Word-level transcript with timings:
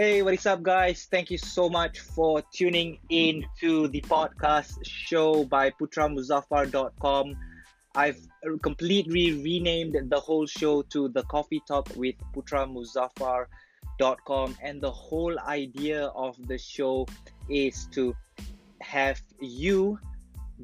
Hey, 0.00 0.16
what 0.22 0.32
is 0.32 0.46
up, 0.46 0.62
guys? 0.62 1.06
Thank 1.10 1.30
you 1.30 1.36
so 1.36 1.68
much 1.68 2.00
for 2.00 2.40
tuning 2.54 2.96
in 3.10 3.44
to 3.60 3.86
the 3.88 4.00
podcast 4.00 4.78
show 4.82 5.44
by 5.44 5.68
putramuzhafar.com. 5.68 7.36
I've 7.94 8.18
completely 8.62 9.42
renamed 9.42 9.98
the 10.08 10.18
whole 10.18 10.46
show 10.46 10.80
to 10.80 11.10
the 11.10 11.22
Coffee 11.24 11.60
Talk 11.68 11.90
with 11.96 12.14
putramuzhafar.com, 12.34 14.56
and 14.62 14.80
the 14.80 14.90
whole 14.90 15.38
idea 15.40 16.06
of 16.06 16.34
the 16.48 16.56
show 16.56 17.06
is 17.50 17.86
to 17.92 18.16
have 18.80 19.20
you 19.38 19.98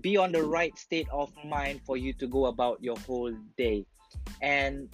be 0.00 0.16
on 0.16 0.32
the 0.32 0.44
right 0.44 0.78
state 0.78 1.08
of 1.12 1.30
mind 1.44 1.82
for 1.84 1.98
you 1.98 2.14
to 2.14 2.26
go 2.26 2.46
about 2.46 2.82
your 2.82 2.96
whole 3.00 3.34
day. 3.58 3.84
And 4.40 4.88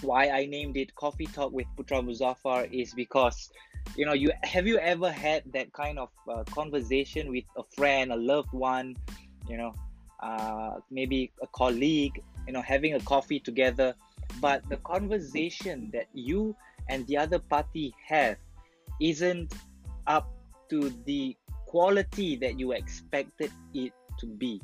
why 0.00 0.28
I 0.28 0.46
named 0.46 0.76
it 0.76 0.94
Coffee 0.94 1.26
Talk 1.26 1.52
with 1.52 1.66
Putra 1.76 2.02
Muzhafar 2.04 2.72
is 2.72 2.94
because 2.94 3.50
you 3.96 4.06
know 4.06 4.12
you 4.12 4.32
have 4.42 4.66
you 4.66 4.78
ever 4.78 5.10
had 5.10 5.42
that 5.52 5.72
kind 5.72 5.98
of 5.98 6.10
uh, 6.28 6.44
conversation 6.44 7.30
with 7.30 7.44
a 7.56 7.62
friend, 7.76 8.12
a 8.12 8.16
loved 8.16 8.52
one, 8.52 8.96
you 9.48 9.56
know, 9.56 9.74
uh, 10.20 10.80
maybe 10.90 11.32
a 11.42 11.46
colleague, 11.48 12.22
you 12.46 12.52
know, 12.52 12.62
having 12.62 12.94
a 12.94 13.00
coffee 13.00 13.40
together, 13.40 13.94
but 14.40 14.66
the 14.68 14.76
conversation 14.78 15.90
that 15.92 16.06
you 16.12 16.56
and 16.88 17.06
the 17.06 17.16
other 17.16 17.38
party 17.38 17.94
have 18.06 18.36
isn't 19.00 19.54
up 20.06 20.28
to 20.70 20.92
the 21.04 21.36
quality 21.66 22.36
that 22.36 22.58
you 22.58 22.72
expected 22.72 23.50
it 23.74 23.92
to 24.18 24.26
be. 24.26 24.60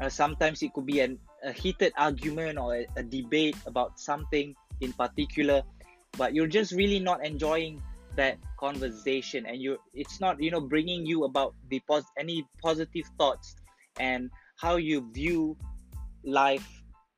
Uh, 0.00 0.08
sometimes 0.08 0.62
it 0.62 0.72
could 0.72 0.86
be 0.86 1.00
an, 1.00 1.18
a 1.44 1.52
heated 1.52 1.92
argument 1.96 2.58
or 2.58 2.74
a, 2.74 2.86
a 2.96 3.02
debate 3.02 3.56
about 3.66 3.98
something 3.98 4.54
in 4.82 4.92
particular 4.92 5.62
but 6.18 6.34
you're 6.34 6.48
just 6.50 6.72
really 6.72 7.00
not 7.00 7.24
enjoying 7.24 7.80
that 8.16 8.36
conversation 8.58 9.46
and 9.46 9.60
you 9.60 9.78
it's 9.94 10.20
not 10.20 10.40
you 10.42 10.50
know 10.50 10.60
bringing 10.60 11.06
you 11.06 11.24
about 11.24 11.54
the 11.70 11.80
pos- 11.88 12.12
any 12.18 12.46
positive 12.62 13.06
thoughts 13.18 13.56
and 13.98 14.30
how 14.58 14.76
you 14.76 15.10
view 15.12 15.56
life 16.24 16.66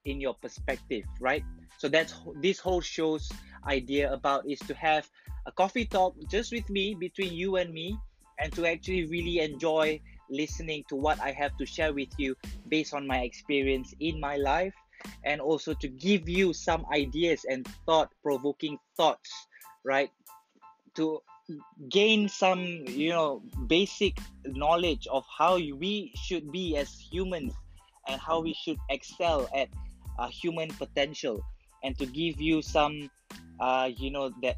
in 0.04 0.20
your 0.20 0.34
perspective 0.34 1.04
right? 1.20 1.42
So 1.78 1.88
that's 1.88 2.14
this 2.40 2.60
whole 2.60 2.80
show's 2.80 3.28
idea 3.66 4.12
about 4.12 4.48
is 4.48 4.60
to 4.60 4.74
have 4.74 5.08
a 5.46 5.52
coffee 5.52 5.86
talk 5.86 6.14
just 6.30 6.52
with 6.52 6.68
me 6.70 6.94
between 6.94 7.32
you 7.32 7.56
and 7.56 7.72
me 7.72 7.98
and 8.38 8.52
to 8.54 8.66
actually 8.66 9.06
really 9.06 9.40
enjoy 9.40 10.00
listening 10.30 10.84
to 10.88 10.96
what 10.96 11.20
i 11.20 11.30
have 11.32 11.56
to 11.56 11.66
share 11.66 11.92
with 11.92 12.08
you 12.18 12.34
based 12.68 12.94
on 12.94 13.06
my 13.06 13.20
experience 13.20 13.94
in 14.00 14.18
my 14.20 14.36
life 14.36 14.74
and 15.24 15.41
also 15.41 15.74
to 15.74 15.88
give 15.88 16.28
you 16.28 16.52
some 16.52 16.84
ideas 16.92 17.44
and 17.48 17.66
thought 17.86 18.10
provoking 18.22 18.78
thoughts 18.97 19.30
right? 19.84 20.11
To 20.96 21.20
gain 21.91 22.28
some 22.28 22.61
you 22.88 23.11
know 23.11 23.42
basic 23.66 24.16
knowledge 24.46 25.06
of 25.12 25.24
how 25.28 25.56
we 25.56 26.11
should 26.16 26.50
be 26.50 26.77
as 26.77 26.88
humans 26.96 27.52
and 28.08 28.20
how 28.20 28.41
we 28.41 28.55
should 28.55 28.78
excel 28.88 29.48
at 29.55 29.69
uh, 30.19 30.28
human 30.28 30.69
potential 30.70 31.44
and 31.83 31.98
to 31.98 32.06
give 32.06 32.41
you 32.41 32.62
some 32.62 33.11
uh, 33.61 33.91
you 33.94 34.11
know 34.11 34.33
that 34.41 34.56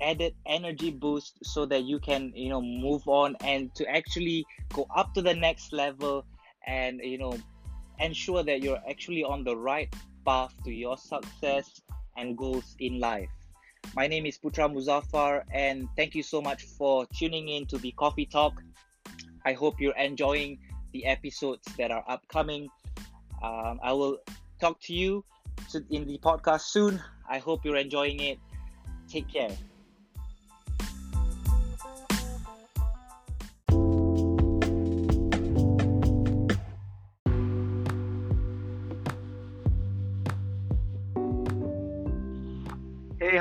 added 0.00 0.34
energy 0.46 0.90
boost 0.90 1.36
so 1.44 1.66
that 1.66 1.84
you 1.84 1.98
can 2.00 2.32
you 2.34 2.48
know 2.48 2.62
move 2.62 3.06
on 3.06 3.36
and 3.44 3.74
to 3.74 3.86
actually 3.88 4.44
go 4.72 4.86
up 4.96 5.12
to 5.14 5.20
the 5.20 5.34
next 5.34 5.72
level 5.72 6.24
and 6.66 7.00
you 7.04 7.18
know 7.18 7.36
ensure 8.02 8.42
that 8.42 8.62
you're 8.62 8.82
actually 8.88 9.22
on 9.24 9.44
the 9.44 9.56
right 9.56 9.94
path 10.26 10.52
to 10.64 10.70
your 10.70 10.98
success 10.98 11.80
and 12.16 12.36
goals 12.36 12.76
in 12.80 12.98
life. 12.98 13.30
My 13.94 14.06
name 14.06 14.26
is 14.26 14.38
Putra 14.38 14.70
Muzhafar, 14.72 15.44
and 15.52 15.88
thank 15.96 16.14
you 16.14 16.22
so 16.22 16.42
much 16.42 16.64
for 16.64 17.06
tuning 17.16 17.48
in 17.48 17.66
to 17.66 17.78
the 17.78 17.92
Coffee 17.92 18.26
Talk. 18.26 18.62
I 19.44 19.52
hope 19.52 19.80
you're 19.80 19.96
enjoying 19.96 20.58
the 20.92 21.06
episodes 21.06 21.66
that 21.78 21.90
are 21.90 22.04
upcoming. 22.08 22.68
Um, 23.42 23.80
I 23.82 23.92
will 23.92 24.18
talk 24.60 24.80
to 24.82 24.94
you 24.94 25.24
in 25.90 26.06
the 26.06 26.18
podcast 26.18 26.62
soon. 26.62 27.02
I 27.28 27.38
hope 27.38 27.64
you're 27.64 27.76
enjoying 27.76 28.20
it. 28.20 28.38
Take 29.08 29.28
care. 29.32 29.50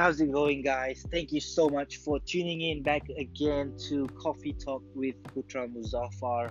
How's 0.02 0.20
it 0.20 0.32
going, 0.32 0.64
guys? 0.64 1.06
Thank 1.12 1.32
you 1.32 1.40
so 1.40 1.70
much 1.70 1.98
for 1.98 2.20
tuning 2.20 2.62
in 2.62 2.82
back 2.82 3.08
again 3.20 3.78
to 3.88 4.08
Coffee 4.20 4.54
Talk 4.54 4.82
with 4.96 5.14
Putra 5.22 5.72
Muzhafar. 5.72 6.50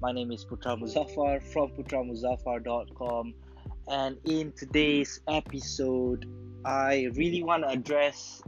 My 0.00 0.12
name 0.12 0.30
is 0.30 0.44
Putra 0.44 0.80
Muzhafar 0.80 1.42
from 1.42 1.70
putramuzhafar.com, 1.70 3.34
and 3.88 4.18
in 4.22 4.52
today's 4.52 5.20
episode, 5.26 6.26
I 6.64 7.10
really 7.16 7.42
want 7.42 7.64
to 7.64 7.70
address 7.70 8.40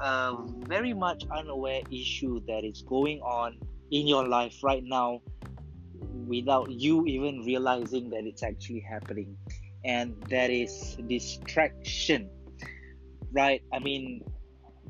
a 0.00 0.34
very 0.66 0.92
much 0.92 1.22
unaware 1.30 1.82
issue 1.92 2.40
that 2.48 2.64
is 2.64 2.82
going 2.82 3.20
on 3.20 3.56
in 3.92 4.08
your 4.08 4.26
life 4.26 4.64
right 4.64 4.82
now 4.82 5.20
without 6.26 6.72
you 6.72 7.06
even 7.06 7.44
realizing 7.46 8.10
that 8.10 8.24
it's 8.24 8.42
actually 8.42 8.80
happening, 8.80 9.36
and 9.84 10.20
that 10.28 10.50
is 10.50 10.98
distraction 11.06 12.30
right? 13.32 13.62
I 13.72 13.78
mean, 13.78 14.24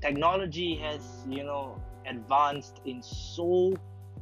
technology 0.01 0.77
has, 0.77 1.03
you 1.29 1.45
know, 1.45 1.81
advanced 2.07 2.81
in 2.85 3.03
so, 3.03 3.75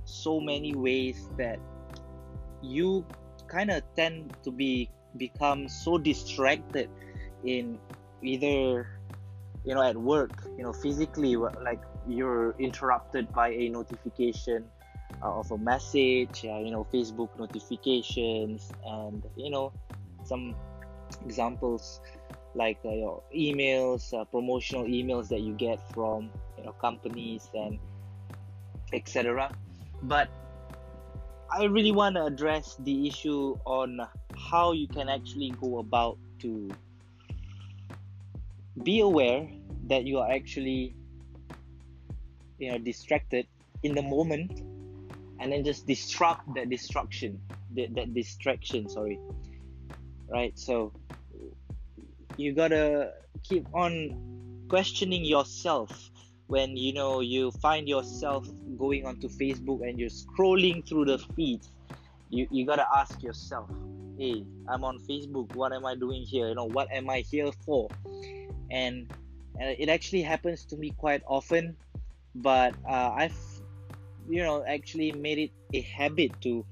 so 0.05 0.41
many 0.41 0.75
ways 0.75 1.29
that 1.39 1.59
you 2.63 3.05
kind 3.49 3.71
of 3.71 3.83
tend 3.95 4.35
to 4.43 4.51
be 4.51 4.91
become 5.17 5.69
so 5.69 5.97
distracted 5.97 6.91
in 7.45 7.79
either 8.23 8.89
you 9.65 9.75
know 9.75 9.83
at 9.83 9.97
work 9.97 10.31
you 10.57 10.63
know 10.63 10.73
physically 10.73 11.37
like 11.37 11.81
you're 12.07 12.55
interrupted 12.59 13.33
by 13.33 13.49
a 13.51 13.69
notification 13.69 14.65
uh, 15.23 15.39
of 15.39 15.51
a 15.51 15.59
message 15.59 16.45
uh, 16.45 16.59
you 16.59 16.71
know 16.71 16.87
facebook 16.93 17.29
notifications 17.39 18.73
and 18.85 19.25
you 19.37 19.51
know 19.51 19.73
some 20.25 20.55
examples 21.25 22.01
like 22.57 22.79
uh, 22.85 22.91
your 22.91 23.23
emails, 23.35 24.13
uh, 24.13 24.25
promotional 24.25 24.85
emails 24.85 25.29
that 25.29 25.41
you 25.41 25.55
get 25.55 25.79
from 25.93 26.31
you 26.59 26.65
know 26.65 26.73
companies 26.73 27.49
and 27.55 27.79
etc. 28.93 29.55
But 30.03 30.29
I 31.51 31.65
really 31.65 31.93
want 31.93 32.17
to 32.17 32.25
address 32.25 32.77
the 32.81 33.07
issue 33.07 33.57
on 33.65 34.01
how 34.51 34.73
you 34.73 34.89
can 34.89 35.09
actually 35.09 35.53
go 35.61 35.79
about 35.79 36.19
to 36.41 36.69
be 38.83 39.01
aware 39.01 39.49
that 39.87 40.05
you 40.05 40.19
are 40.19 40.31
actually 40.31 40.95
you 42.59 42.73
know 42.73 42.79
distracted 42.79 43.47
in 43.83 43.95
the 43.95 44.03
moment 44.03 44.61
and 45.41 45.53
then 45.53 45.65
just 45.65 45.87
disrupt 45.87 46.43
that 46.55 46.69
destruction 46.69 47.41
that, 47.75 47.95
that 47.95 48.15
distraction 48.15 48.89
sorry 48.89 49.19
right 50.29 50.59
so 50.59 50.93
you 52.37 52.53
gotta 52.53 53.13
keep 53.43 53.67
on 53.75 54.67
questioning 54.69 55.25
yourself 55.25 56.11
when 56.47 56.77
you 56.77 56.93
know 56.93 57.21
you 57.21 57.51
find 57.51 57.89
yourself 57.89 58.47
going 58.79 59.07
onto 59.07 59.29
Facebook 59.29 59.87
and 59.87 59.99
you're 59.99 60.11
scrolling 60.11 60.87
through 60.87 61.07
the 61.07 61.19
feeds. 61.35 61.71
You 62.31 62.47
you 62.51 62.67
gotta 62.67 62.87
ask 62.95 63.23
yourself, 63.23 63.71
hey, 64.19 64.45
I'm 64.69 64.85
on 64.85 64.99
Facebook. 64.99 65.55
What 65.55 65.73
am 65.73 65.87
I 65.87 65.95
doing 65.95 66.23
here? 66.23 66.49
You 66.49 66.55
know, 66.55 66.65
what 66.67 66.91
am 66.93 67.09
I 67.09 67.21
here 67.21 67.51
for? 67.65 67.89
And, 68.71 69.11
and 69.59 69.77
it 69.79 69.89
actually 69.89 70.23
happens 70.23 70.65
to 70.67 70.77
me 70.77 70.91
quite 70.91 71.23
often, 71.27 71.77
but 72.35 72.75
uh, 72.89 73.13
I've 73.15 73.37
you 74.29 74.43
know 74.43 74.65
actually 74.67 75.13
made 75.13 75.39
it 75.39 75.51
a 75.73 75.81
habit 75.81 76.33
to 76.43 76.65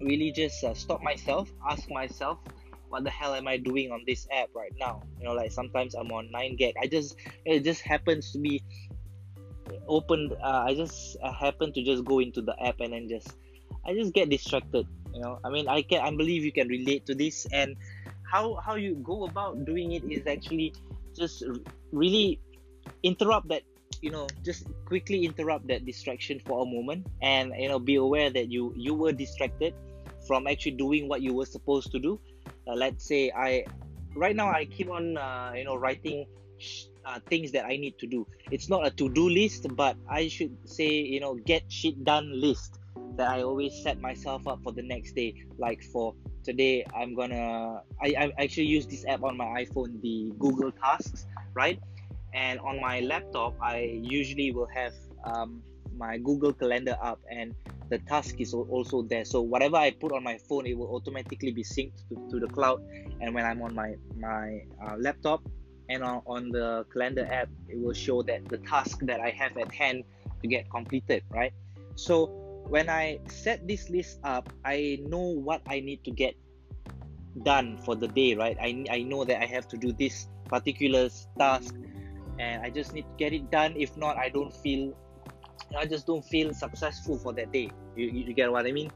really 0.00 0.32
just 0.32 0.62
uh, 0.64 0.74
stop 0.74 1.02
myself, 1.02 1.48
ask 1.68 1.88
myself 1.88 2.38
what 2.92 3.04
the 3.04 3.10
hell 3.10 3.34
am 3.34 3.48
I 3.48 3.56
doing 3.56 3.90
on 3.90 4.04
this 4.06 4.28
app 4.30 4.50
right 4.54 4.72
now? 4.78 5.02
You 5.18 5.24
know, 5.24 5.32
like 5.32 5.50
sometimes 5.50 5.94
I'm 5.94 6.12
on 6.12 6.28
9gag. 6.28 6.74
I 6.78 6.86
just 6.86 7.16
it 7.46 7.64
just 7.64 7.80
happens 7.80 8.32
to 8.32 8.38
be 8.38 8.62
opened. 9.88 10.34
Uh, 10.44 10.68
I 10.68 10.74
just 10.74 11.16
uh, 11.22 11.32
happen 11.32 11.72
to 11.72 11.82
just 11.82 12.04
go 12.04 12.18
into 12.18 12.42
the 12.42 12.54
app 12.62 12.80
and 12.80 12.92
then 12.92 13.08
just 13.08 13.32
I 13.86 13.94
just 13.94 14.12
get 14.12 14.28
distracted. 14.28 14.86
You 15.14 15.22
know, 15.22 15.38
I 15.42 15.48
mean, 15.48 15.68
I 15.68 15.80
can 15.80 16.02
I 16.02 16.10
believe 16.10 16.44
you 16.44 16.52
can 16.52 16.68
relate 16.68 17.06
to 17.06 17.14
this 17.14 17.46
and 17.50 17.76
how 18.30 18.60
how 18.60 18.74
you 18.74 19.00
go 19.02 19.24
about 19.24 19.64
doing 19.64 19.92
it 19.92 20.04
is 20.04 20.26
actually 20.26 20.74
just 21.16 21.44
really 21.92 22.40
interrupt 23.02 23.48
that 23.48 23.62
you 24.02 24.10
know 24.10 24.26
just 24.44 24.68
quickly 24.84 25.24
interrupt 25.24 25.66
that 25.68 25.86
distraction 25.86 26.40
for 26.44 26.60
a 26.60 26.66
moment 26.66 27.06
and 27.22 27.52
you 27.56 27.68
know 27.68 27.78
be 27.78 27.96
aware 27.96 28.28
that 28.28 28.50
you 28.50 28.72
you 28.76 28.92
were 28.92 29.12
distracted 29.12 29.72
from 30.26 30.46
actually 30.46 30.76
doing 30.76 31.08
what 31.08 31.22
you 31.22 31.34
were 31.34 31.46
supposed 31.46 31.90
to 31.92 31.98
do 31.98 32.20
uh, 32.66 32.74
let's 32.74 33.06
say 33.06 33.30
i 33.36 33.64
right 34.14 34.36
now 34.36 34.50
i 34.50 34.64
keep 34.64 34.90
on 34.90 35.16
uh, 35.16 35.52
you 35.54 35.64
know 35.64 35.76
writing 35.76 36.26
uh, 37.04 37.18
things 37.28 37.52
that 37.52 37.64
I 37.64 37.76
need 37.76 37.98
to 37.98 38.06
do. 38.06 38.26
It's 38.50 38.68
not 38.68 38.86
a 38.86 38.90
to-do 38.90 39.28
list, 39.28 39.66
but 39.74 39.96
I 40.08 40.28
should 40.28 40.56
say, 40.64 40.88
you 40.88 41.20
know, 41.20 41.34
get 41.34 41.64
shit 41.68 42.04
done 42.04 42.30
list 42.40 42.78
that 43.16 43.28
I 43.28 43.42
always 43.42 43.74
set 43.82 44.00
myself 44.00 44.46
up 44.46 44.62
for 44.62 44.72
the 44.72 44.82
next 44.82 45.12
day. 45.14 45.34
Like 45.58 45.82
for 45.82 46.14
today, 46.44 46.84
I'm 46.94 47.14
gonna 47.14 47.82
I, 48.00 48.14
I 48.18 48.32
actually 48.42 48.66
use 48.66 48.86
this 48.86 49.04
app 49.06 49.22
on 49.22 49.36
my 49.36 49.64
iPhone, 49.64 50.00
the 50.00 50.32
Google 50.38 50.72
Tasks, 50.72 51.26
right? 51.54 51.78
And 52.34 52.60
on 52.60 52.80
my 52.80 53.00
laptop, 53.00 53.54
I 53.60 54.00
usually 54.02 54.52
will 54.52 54.68
have 54.74 54.94
um, 55.24 55.62
my 55.96 56.16
Google 56.18 56.52
Calendar 56.52 56.96
up, 57.02 57.20
and 57.30 57.54
the 57.88 57.98
task 57.98 58.40
is 58.40 58.54
also 58.54 59.02
there. 59.02 59.24
So 59.24 59.40
whatever 59.40 59.76
I 59.76 59.90
put 59.90 60.12
on 60.12 60.22
my 60.22 60.38
phone, 60.38 60.66
it 60.66 60.76
will 60.76 60.94
automatically 60.94 61.52
be 61.52 61.62
synced 61.62 62.08
to, 62.08 62.28
to 62.30 62.40
the 62.40 62.48
cloud. 62.48 62.82
And 63.20 63.34
when 63.34 63.44
I'm 63.44 63.62
on 63.62 63.74
my 63.74 63.94
my 64.16 64.62
uh, 64.84 64.96
laptop 64.98 65.42
and 65.88 66.02
on, 66.02 66.22
on 66.26 66.50
the 66.50 66.86
calendar 66.92 67.26
app, 67.30 67.48
it 67.68 67.78
will 67.78 67.92
show 67.94 68.22
that 68.22 68.48
the 68.48 68.58
task 68.58 69.00
that 69.02 69.20
I 69.20 69.30
have 69.30 69.56
at 69.56 69.72
hand 69.72 70.04
to 70.40 70.48
get 70.48 70.70
completed, 70.70 71.22
right? 71.30 71.52
So 71.94 72.26
when 72.68 72.88
I 72.88 73.20
set 73.28 73.66
this 73.66 73.90
list 73.90 74.18
up, 74.24 74.48
I 74.64 75.00
know 75.06 75.20
what 75.20 75.62
I 75.68 75.80
need 75.80 76.04
to 76.04 76.10
get 76.10 76.34
done 77.44 77.78
for 77.84 77.94
the 77.94 78.08
day, 78.08 78.34
right? 78.34 78.56
I, 78.60 78.84
I 78.90 79.02
know 79.02 79.24
that 79.24 79.42
I 79.42 79.46
have 79.46 79.68
to 79.68 79.76
do 79.76 79.92
this 79.92 80.28
particular 80.46 81.08
task 81.38 81.74
and 82.38 82.62
I 82.62 82.70
just 82.70 82.92
need 82.92 83.02
to 83.02 83.16
get 83.18 83.32
it 83.32 83.50
done. 83.50 83.74
If 83.76 83.96
not, 83.96 84.16
I 84.16 84.28
don't 84.28 84.52
feel, 84.52 84.96
I 85.76 85.86
just 85.86 86.06
don't 86.06 86.24
feel 86.24 86.54
successful 86.54 87.18
for 87.18 87.32
that 87.34 87.52
day. 87.52 87.70
You, 87.96 88.06
you 88.06 88.32
get 88.32 88.50
what 88.50 88.66
I 88.66 88.72
mean? 88.72 88.90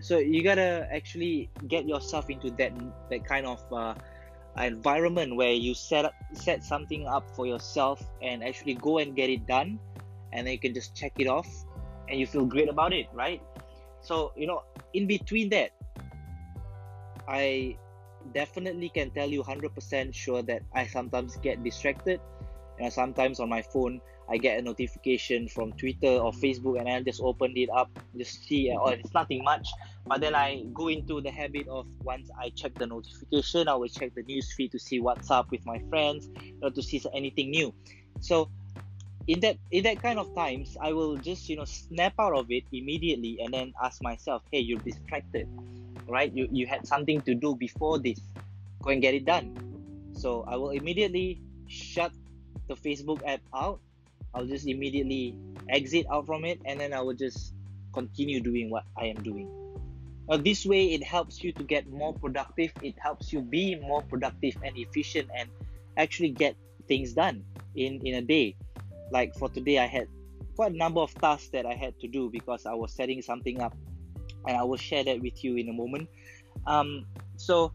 So 0.00 0.18
you 0.18 0.44
gotta 0.44 0.86
actually 0.92 1.50
get 1.66 1.88
yourself 1.88 2.30
into 2.30 2.50
that 2.52 2.72
that 3.10 3.24
kind 3.26 3.46
of 3.46 3.60
uh, 3.72 3.94
environment 4.56 5.34
where 5.34 5.50
you 5.52 5.74
set 5.74 6.04
up 6.04 6.14
set 6.34 6.62
something 6.62 7.06
up 7.08 7.28
for 7.34 7.46
yourself 7.46 7.98
and 8.22 8.44
actually 8.44 8.74
go 8.74 8.98
and 8.98 9.16
get 9.16 9.28
it 9.30 9.46
done, 9.46 9.80
and 10.32 10.46
then 10.46 10.52
you 10.52 10.60
can 10.60 10.74
just 10.74 10.94
check 10.94 11.12
it 11.18 11.26
off 11.26 11.48
and 12.08 12.20
you 12.20 12.26
feel 12.26 12.44
great 12.44 12.68
about 12.68 12.92
it, 12.92 13.06
right? 13.12 13.42
So, 14.02 14.32
you 14.36 14.46
know, 14.46 14.62
in 14.92 15.06
between 15.06 15.48
that, 15.50 15.70
I 17.26 17.76
definitely 18.34 18.88
can 18.90 19.10
tell 19.10 19.28
you 19.28 19.42
100% 19.42 20.14
sure 20.14 20.42
that 20.42 20.62
I 20.74 20.86
sometimes 20.86 21.36
get 21.36 21.62
distracted. 21.62 22.20
And 22.78 22.92
sometimes 22.92 23.40
on 23.40 23.48
my 23.48 23.62
phone, 23.62 24.00
I 24.28 24.38
get 24.38 24.58
a 24.58 24.62
notification 24.62 25.48
from 25.48 25.72
Twitter 25.72 26.08
or 26.08 26.32
Facebook, 26.32 26.78
and 26.78 26.88
I 26.88 27.02
just 27.02 27.20
open 27.20 27.52
it 27.56 27.68
up, 27.70 27.90
just 28.16 28.44
see, 28.44 28.70
eh, 28.70 28.76
oh, 28.78 28.88
it's 28.88 29.12
nothing 29.12 29.44
much. 29.44 29.68
But 30.06 30.20
then 30.20 30.34
I 30.34 30.64
go 30.72 30.88
into 30.88 31.20
the 31.20 31.30
habit 31.30 31.68
of 31.68 31.86
once 32.02 32.30
I 32.40 32.50
check 32.50 32.72
the 32.78 32.86
notification, 32.86 33.68
I 33.68 33.74
will 33.74 33.88
check 33.88 34.14
the 34.14 34.22
news 34.22 34.52
feed 34.52 34.72
to 34.72 34.78
see 34.78 35.00
what's 35.00 35.30
up 35.30 35.50
with 35.50 35.64
my 35.66 35.80
friends 35.90 36.28
or 36.62 36.70
to 36.70 36.82
see 36.82 37.02
anything 37.14 37.50
new. 37.50 37.74
So 38.20 38.48
in 39.26 39.40
that 39.40 39.56
in 39.70 39.84
that 39.84 40.02
kind 40.02 40.18
of 40.18 40.34
times 40.34 40.76
i 40.80 40.92
will 40.92 41.16
just 41.16 41.48
you 41.48 41.56
know 41.56 41.64
snap 41.64 42.12
out 42.18 42.34
of 42.34 42.46
it 42.50 42.64
immediately 42.72 43.38
and 43.40 43.54
then 43.54 43.72
ask 43.82 44.02
myself 44.02 44.42
hey 44.50 44.58
you're 44.58 44.80
distracted 44.80 45.46
right 46.08 46.32
you, 46.34 46.48
you 46.50 46.66
had 46.66 46.86
something 46.86 47.22
to 47.22 47.34
do 47.34 47.54
before 47.54 47.98
this 47.98 48.20
go 48.82 48.90
and 48.90 49.00
get 49.00 49.14
it 49.14 49.24
done 49.24 49.54
so 50.12 50.44
i 50.48 50.56
will 50.56 50.70
immediately 50.70 51.40
shut 51.68 52.12
the 52.72 52.80
facebook 52.88 53.20
app 53.26 53.40
out 53.54 53.80
i'll 54.34 54.46
just 54.46 54.66
immediately 54.66 55.36
exit 55.68 56.06
out 56.10 56.26
from 56.26 56.44
it 56.44 56.58
and 56.64 56.80
then 56.80 56.92
i 56.92 57.00
will 57.00 57.14
just 57.14 57.54
continue 57.92 58.40
doing 58.40 58.70
what 58.70 58.84
i 58.96 59.06
am 59.06 59.22
doing. 59.22 59.48
Now 60.28 60.36
this 60.36 60.64
way 60.64 60.92
it 60.92 61.02
helps 61.02 61.42
you 61.42 61.52
to 61.52 61.62
get 61.62 61.90
more 61.90 62.14
productive. 62.14 62.72
It 62.82 62.94
helps 62.98 63.32
you 63.32 63.40
be 63.40 63.74
more 63.76 64.02
productive 64.02 64.56
and 64.64 64.76
efficient 64.76 65.28
and 65.36 65.48
actually 65.96 66.30
get 66.30 66.56
things 66.88 67.12
done 67.12 67.44
in 67.74 68.00
in 68.06 68.14
a 68.14 68.22
day. 68.22 68.56
Like 69.10 69.34
for 69.36 69.48
today 69.48 69.78
i 69.78 69.86
had 69.86 70.08
quite 70.56 70.72
a 70.72 70.76
number 70.76 71.00
of 71.00 71.12
tasks 71.14 71.48
that 71.48 71.64
i 71.66 71.74
had 71.74 71.98
to 72.00 72.08
do 72.08 72.28
because 72.28 72.66
i 72.66 72.74
was 72.74 72.92
setting 72.92 73.22
something 73.22 73.60
up 73.60 73.74
and 74.46 74.54
i 74.56 74.62
will 74.62 74.76
share 74.76 75.02
that 75.04 75.20
with 75.20 75.42
you 75.44 75.56
in 75.56 75.68
a 75.68 75.72
moment. 75.72 76.08
Um, 76.66 77.06
so 77.36 77.72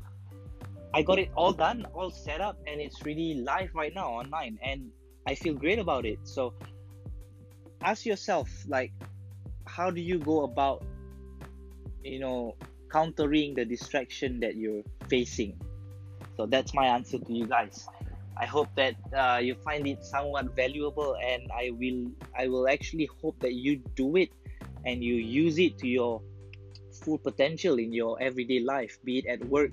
i 0.93 1.01
got 1.01 1.19
it 1.19 1.29
all 1.35 1.51
done 1.51 1.85
all 1.93 2.09
set 2.09 2.41
up 2.41 2.57
and 2.67 2.79
it's 2.81 3.03
really 3.05 3.35
live 3.35 3.69
right 3.73 3.93
now 3.93 4.09
online 4.09 4.57
and 4.63 4.89
i 5.27 5.35
feel 5.35 5.53
great 5.53 5.77
about 5.77 6.05
it. 6.05 6.19
So 6.23 6.53
ask 7.81 8.05
yourself 8.05 8.49
like 8.67 8.91
how 9.67 9.91
do 9.91 10.01
you 10.01 10.17
go 10.17 10.43
about 10.43 10.83
you 12.03 12.19
know 12.19 12.55
countering 12.91 13.53
the 13.53 13.65
distraction 13.65 14.39
that 14.39 14.55
you're 14.55 14.83
facing? 15.09 15.59
So 16.37 16.45
that's 16.45 16.73
my 16.73 16.87
answer 16.87 17.19
to 17.19 17.33
you 17.33 17.45
guys. 17.45 17.87
I 18.39 18.45
hope 18.45 18.69
that 18.75 18.95
uh, 19.11 19.39
you 19.41 19.55
find 19.55 19.87
it 19.87 20.05
somewhat 20.05 20.55
valuable, 20.55 21.17
and 21.17 21.49
I 21.51 21.71
will 21.73 22.11
I 22.37 22.47
will 22.47 22.69
actually 22.69 23.09
hope 23.21 23.39
that 23.41 23.53
you 23.53 23.81
do 23.95 24.15
it 24.15 24.29
and 24.85 25.03
you 25.03 25.15
use 25.15 25.57
it 25.59 25.77
to 25.79 25.87
your 25.87 26.21
full 27.03 27.17
potential 27.17 27.79
in 27.79 27.91
your 27.91 28.21
everyday 28.21 28.59
life, 28.59 28.97
be 29.03 29.19
it 29.19 29.25
at 29.25 29.43
work 29.45 29.71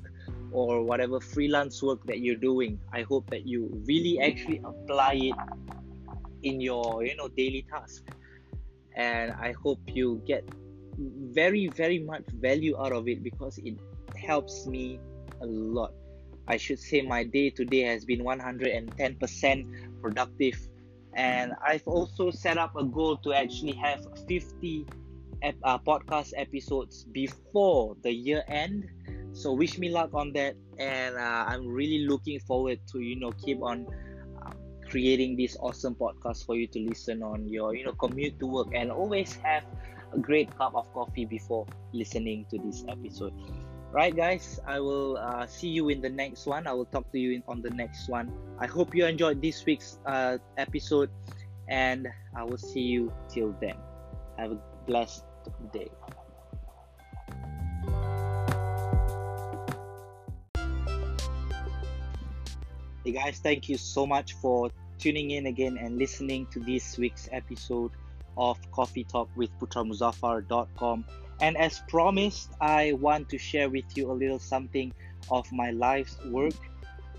or 0.54 0.82
whatever 0.84 1.20
freelance 1.20 1.82
work 1.82 2.00
that 2.06 2.20
you're 2.20 2.40
doing. 2.40 2.78
I 2.92 3.02
hope 3.02 3.28
that 3.30 3.46
you 3.46 3.68
really 3.86 4.20
actually 4.20 4.60
apply 4.64 5.14
it 5.14 5.36
in 6.42 6.60
your 6.60 7.04
you 7.04 7.16
know 7.16 7.28
daily 7.28 7.66
task, 7.70 8.04
and 8.96 9.32
I 9.32 9.52
hope 9.52 9.80
you 9.88 10.22
get 10.26 10.44
very 11.34 11.68
very 11.68 11.98
much 11.98 12.24
value 12.40 12.78
out 12.78 12.92
of 12.92 13.08
it 13.08 13.22
because 13.22 13.58
it 13.58 13.74
helps 14.16 14.66
me 14.66 15.00
a 15.42 15.46
lot 15.46 15.92
I 16.46 16.56
should 16.58 16.78
say 16.78 17.00
my 17.02 17.24
day 17.24 17.50
today 17.50 17.80
has 17.82 18.04
been 18.04 18.20
110% 18.20 20.02
productive. 20.02 20.68
And 21.14 21.54
I've 21.66 21.86
also 21.86 22.30
set 22.30 22.58
up 22.58 22.76
a 22.76 22.84
goal 22.84 23.16
to 23.18 23.32
actually 23.32 23.72
have 23.72 24.04
50 24.28 24.86
ep- 25.42 25.56
uh, 25.62 25.78
podcast 25.78 26.32
episodes 26.36 27.04
before 27.04 27.96
the 28.02 28.12
year 28.12 28.44
end. 28.48 28.88
So 29.34 29.52
wish 29.52 29.78
me 29.78 29.90
luck 29.90 30.14
on 30.14 30.32
that. 30.34 30.54
And 30.78 31.16
uh, 31.18 31.44
I'm 31.50 31.66
really 31.66 32.06
looking 32.06 32.38
forward 32.38 32.78
to, 32.92 33.00
you 33.00 33.18
know, 33.18 33.32
keep 33.32 33.60
on 33.60 33.86
uh, 34.40 34.54
creating 34.88 35.36
this 35.36 35.56
awesome 35.58 35.96
podcast 35.96 36.46
for 36.46 36.54
you 36.54 36.68
to 36.68 36.78
listen 36.78 37.22
on 37.22 37.48
your, 37.48 37.74
you 37.74 37.84
know, 37.84 37.92
commute 37.92 38.38
to 38.38 38.46
work. 38.46 38.68
And 38.72 38.92
always 38.92 39.34
have 39.42 39.64
a 40.14 40.18
great 40.18 40.56
cup 40.56 40.74
of 40.74 40.86
coffee 40.94 41.26
before 41.26 41.66
listening 41.92 42.46
to 42.50 42.58
this 42.58 42.84
episode. 42.88 43.34
Right 43.90 44.14
guys? 44.14 44.58
I 44.66 44.78
will 44.78 45.18
uh, 45.18 45.46
see 45.46 45.68
you 45.68 45.88
in 45.88 46.00
the 46.00 46.10
next 46.10 46.46
one. 46.46 46.66
I 46.66 46.72
will 46.72 46.86
talk 46.86 47.10
to 47.10 47.18
you 47.18 47.32
in, 47.32 47.42
on 47.46 47.60
the 47.60 47.70
next 47.70 48.08
one. 48.08 48.30
I 48.58 48.66
hope 48.66 48.94
you 48.94 49.04
enjoyed 49.06 49.42
this 49.42 49.64
week's 49.66 49.98
uh, 50.06 50.38
episode. 50.56 51.10
And 51.66 52.06
i 52.36 52.42
will 52.44 52.58
see 52.58 52.82
you 52.82 53.12
till 53.28 53.54
then. 53.60 53.74
Have 54.38 54.52
a 54.52 54.58
blessed 54.86 55.24
day 55.72 55.90
hey 63.04 63.12
guys 63.12 63.38
thank 63.38 63.68
you 63.68 63.76
so 63.76 64.06
much 64.06 64.32
for 64.34 64.70
tuning 64.98 65.32
in 65.32 65.46
again 65.46 65.76
and 65.78 65.98
listening 65.98 66.46
to 66.46 66.58
this 66.60 66.96
week's 66.96 67.28
episode 67.32 67.90
of 68.36 68.58
coffee 68.72 69.04
talk 69.04 69.28
with 69.36 69.50
putramuzhafar.com 69.60 71.04
and 71.40 71.56
as 71.56 71.82
promised, 71.88 72.50
I 72.60 72.92
want 72.92 73.28
to 73.30 73.38
share 73.38 73.68
with 73.68 73.84
you 73.96 74.10
a 74.10 74.14
little 74.14 74.38
something 74.38 74.92
of 75.30 75.50
my 75.52 75.72
life's 75.72 76.16
work. 76.26 76.54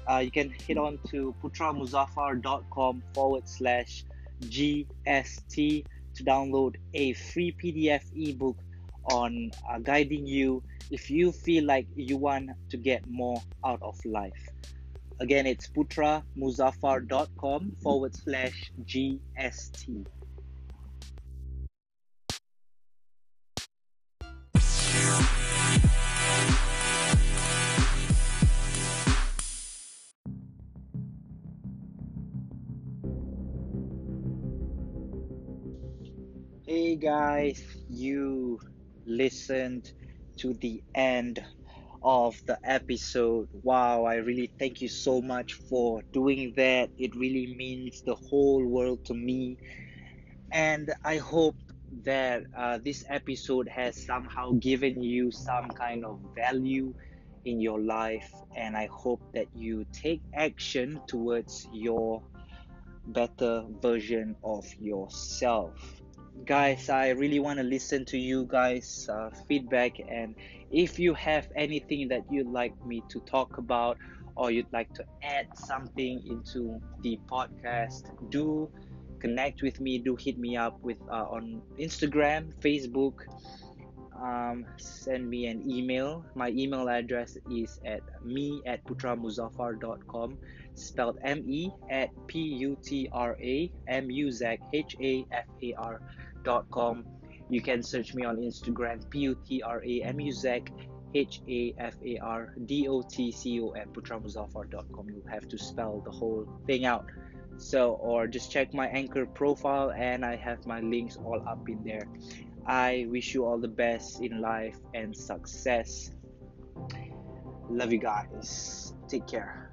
Uh, 0.10 0.20
you 0.20 0.32
can 0.32 0.52
head 0.52 0.78
on 0.78 1.00
to 1.10 1.36
putramuzhafar.com 1.44 3.04
forward 3.14 3.48
slash 3.48 4.06
GST 4.42 5.86
to 6.16 6.24
download 6.24 6.76
a 6.94 7.14
free 7.14 7.52
PDF 7.52 8.04
ebook 8.16 8.58
on 9.12 9.52
uh, 9.70 9.80
guiding 9.80 10.26
you 10.26 10.64
if 10.92 11.12
you 11.12 11.32
feel 11.32 11.66
like 11.66 11.88
you 11.96 12.18
want 12.18 12.52
to 12.70 12.78
get 12.78 13.06
more 13.08 13.42
out 13.64 13.82
of 13.82 14.04
life. 14.06 14.50
Again, 15.20 15.46
it's 15.46 15.70
putramuzhafar.com 15.70 17.76
forward 17.82 18.16
slash 18.16 18.72
GST. 18.84 20.06
Hey 36.68 36.98
guys, 36.98 37.64
you 37.90 38.60
listened 39.06 39.94
to 40.38 40.54
the 40.56 40.84
end 40.94 41.42
of 42.04 42.36
the 42.48 42.58
episode. 42.64 43.48
Wow, 43.64 44.06
I 44.06 44.16
really 44.16 44.52
thank 44.60 44.82
you 44.82 44.90
so 44.90 45.22
much 45.22 45.54
for 45.70 46.02
doing 46.14 46.54
that. 46.58 46.90
It 46.98 47.16
really 47.16 47.56
means 47.56 48.02
the 48.06 48.16
whole 48.16 48.66
world 48.66 49.00
to 49.06 49.14
me. 49.14 49.58
And 50.52 50.94
I 51.04 51.18
hope 51.18 51.58
that 52.04 52.44
uh, 52.58 52.80
this 52.84 53.04
episode 53.10 53.68
has 53.70 53.98
somehow 54.06 54.52
given 54.54 55.02
you 55.02 55.32
some 55.32 55.70
kind 55.70 56.06
of 56.06 56.20
value 56.36 56.94
in 57.46 57.62
your 57.62 57.80
life. 57.80 58.30
And 58.56 58.76
I 58.78 58.90
hope 58.92 59.22
that 59.34 59.48
you 59.54 59.86
take 59.94 60.22
action 60.34 61.02
towards 61.08 61.68
your 61.74 62.24
better 63.08 63.64
version 63.82 64.36
of 64.44 64.66
yourself. 64.80 65.74
Guys, 66.44 66.90
I 66.90 67.10
really 67.10 67.40
want 67.40 67.58
to 67.60 67.64
listen 67.64 68.06
to 68.06 68.18
you 68.18 68.46
guys' 68.46 69.10
uh, 69.10 69.30
feedback, 69.48 70.00
and 70.08 70.36
if 70.70 71.00
you 71.00 71.14
have 71.14 71.48
anything 71.56 72.10
that 72.10 72.22
you'd 72.30 72.48
like 72.48 72.74
me 72.86 73.02
to 73.10 73.20
talk 73.22 73.58
about 73.58 73.98
or 74.36 74.52
you'd 74.52 74.72
like 74.74 74.94
to 74.96 75.06
add 75.24 75.48
something 75.58 76.22
into 76.28 76.82
the 77.02 77.18
podcast, 77.32 78.12
do 78.30 78.70
connect 79.20 79.62
with 79.64 79.80
me. 79.80 79.98
Do 79.98 80.16
hit 80.16 80.38
me 80.38 80.58
up 80.58 80.80
with 80.82 80.98
uh, 81.10 81.26
on 81.30 81.62
Instagram, 81.80 82.54
Facebook. 82.60 83.26
Um, 84.22 84.66
send 84.78 85.30
me 85.30 85.48
an 85.48 85.70
email. 85.70 86.26
My 86.36 86.50
email 86.50 86.90
address 86.90 87.38
is 87.50 87.80
at 87.86 88.02
me 88.24 88.62
at 88.66 88.84
putramuzhafar.com, 88.86 90.38
spelled 90.76 91.18
M 91.24 91.44
E 91.48 91.72
at 91.90 92.10
P 92.28 92.40
U 92.40 92.78
T 96.46 96.62
R 96.62 96.82
A 96.82 96.84
M 96.84 97.00
U 97.00 97.02
Z 97.02 97.06
H 97.06 97.06
A 97.06 97.06
F 97.06 97.06
A 97.06 97.06
R 97.06 97.06
dot 97.06 97.06
com. 97.06 97.06
You 97.50 97.62
can 97.62 97.84
search 97.84 98.14
me 98.14 98.26
on 98.26 98.38
Instagram, 98.38 99.10
P 99.10 99.20
U 99.20 99.38
T 99.48 99.62
R 99.62 99.84
A 99.84 100.02
M 100.02 100.20
U 100.20 100.32
Z 100.32 100.62
H 101.14 101.42
A 101.50 101.74
F 101.78 101.96
A 102.06 102.18
R 102.20 102.54
D 102.66 102.88
O 102.88 103.02
T 103.02 103.32
C 103.32 103.62
O 103.62 103.70
M, 103.70 103.90
putramuzhafar.com. 103.94 105.10
You 105.10 105.24
have 105.30 105.48
to 105.48 105.58
spell 105.58 106.02
the 106.06 106.12
whole 106.12 106.48
thing 106.66 106.86
out. 106.86 107.06
So, 107.58 107.94
or 107.94 108.28
just 108.28 108.52
check 108.52 108.74
my 108.74 108.88
anchor 108.88 109.26
profile, 109.26 109.92
and 109.92 110.26
I 110.26 110.36
have 110.36 110.66
my 110.66 110.82
links 110.82 111.18
all 111.18 111.42
up 111.48 111.70
in 111.70 111.84
there. 111.84 112.08
I 112.66 113.06
wish 113.10 113.34
you 113.34 113.46
all 113.46 113.58
the 113.60 113.68
best 113.68 114.22
in 114.22 114.42
life 114.42 114.78
and 114.94 115.16
success. 115.16 116.12
Love 117.70 117.94
you 117.94 118.00
guys. 118.00 118.94
Take 119.08 119.28
care. 119.28 119.65